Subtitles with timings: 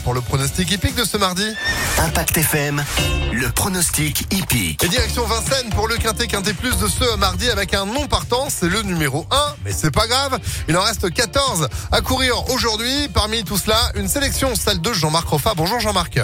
[0.00, 1.44] Pour le pronostic hippique de ce mardi.
[1.98, 2.82] Impact FM,
[3.30, 4.82] le pronostic hippique.
[4.82, 8.48] Et direction Vincennes pour le Quintet Quintet Plus de ce mardi avec un non partant,
[8.48, 9.36] c'est le numéro 1,
[9.66, 13.08] mais c'est pas grave, il en reste 14 à courir aujourd'hui.
[13.12, 15.52] Parmi tout cela, une sélection, celle de Jean-Marc Roffa.
[15.54, 16.18] Bonjour Jean-Marc.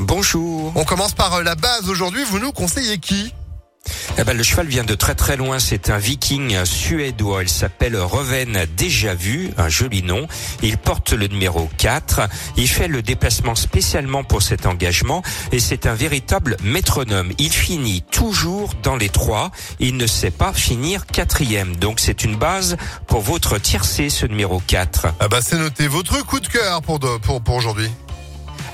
[0.00, 0.72] Bonjour.
[0.74, 3.34] On commence par la base aujourd'hui, vous nous conseillez qui?
[4.18, 5.58] Eh ben, le cheval vient de très très loin.
[5.58, 7.42] C'est un viking suédois.
[7.42, 10.26] Il s'appelle Reven Déjà Vu, un joli nom.
[10.62, 12.22] Il porte le numéro 4.
[12.56, 15.22] Il fait le déplacement spécialement pour cet engagement
[15.52, 17.32] et c'est un véritable métronome.
[17.38, 19.50] Il finit toujours dans les trois.
[19.80, 21.76] Il ne sait pas finir quatrième.
[21.76, 25.06] Donc c'est une base pour votre tiercé, ce numéro 4.
[25.20, 25.88] Ah bah c'est noté.
[25.88, 27.90] Votre coup de cœur pour, pour, pour aujourd'hui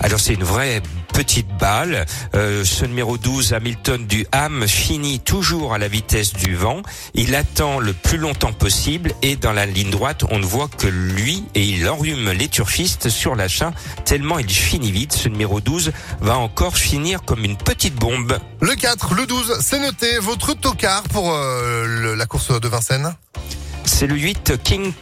[0.03, 0.81] alors c'est une vraie
[1.21, 2.07] petite balle.
[2.35, 6.81] Euh, ce numéro 12, Hamilton du Ham, finit toujours à la vitesse du vent.
[7.13, 10.87] Il attend le plus longtemps possible et dans la ligne droite, on ne voit que
[10.87, 13.75] lui et il enrhume les turfistes sur l'achat
[14.07, 15.13] tellement il finit vite.
[15.13, 15.93] Ce numéro 12
[16.23, 18.39] va encore finir comme une petite bombe.
[18.63, 20.19] Le 4, le 12, c'est noté.
[20.21, 23.15] Votre tocard pour euh, la course de Vincennes?
[23.85, 24.93] C'est le 8 King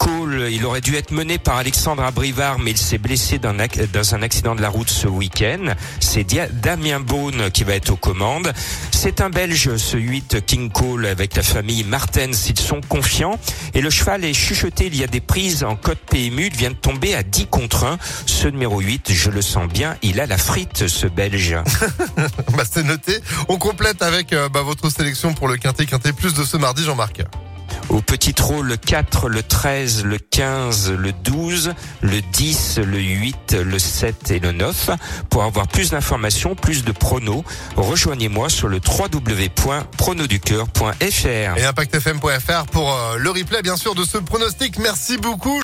[0.51, 4.55] Il aurait dû être mené par Alexandre Abrivard, mais il s'est blessé dans un accident
[4.55, 5.75] de la route ce week-end.
[6.01, 8.53] C'est Damien Beaune qui va être aux commandes.
[8.91, 12.49] C'est un Belge, ce 8 King Cole, avec la famille Martens.
[12.49, 13.39] Ils sont confiants.
[13.75, 14.87] Et le cheval est chuchoté.
[14.87, 16.47] Il y a des prises en code PMU.
[16.47, 17.99] Il vient de tomber à 10 contre 1.
[18.27, 19.97] Ce numéro 8, je le sens bien.
[20.03, 21.57] Il a la frite, ce Belge.
[22.57, 23.21] bah, c'est noté.
[23.49, 26.85] On complète avec euh, bah, votre sélection pour le Quintet Quintet Plus de ce mardi,
[26.85, 27.23] Jean-Marc.
[27.91, 31.73] Au petit trot, le 4, le 13, le 15, le 12,
[32.03, 34.91] le 10, le 8, le 7 et le 9.
[35.31, 37.45] Pour avoir plus d'informations, plus de pronos,
[37.77, 41.25] rejoignez-moi sur le www.pronoducœur.fr.
[41.25, 44.79] Et impactfm.fr pour euh, le replay, bien sûr, de ce pronostic.
[44.79, 45.57] Merci beaucoup.